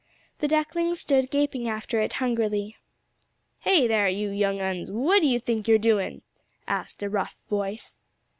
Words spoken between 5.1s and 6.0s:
do you think you're